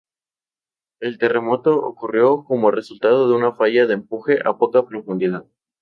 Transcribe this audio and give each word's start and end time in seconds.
El 0.99 1.19
terremoto 1.19 1.77
ocurrió 1.83 2.43
como 2.45 2.71
resultado 2.71 3.29
de 3.29 3.35
una 3.35 3.53
falla 3.53 3.85
de 3.85 3.93
empuje 3.93 4.39
a 4.43 4.57
poca 4.57 4.83
profundidad. 4.87 5.45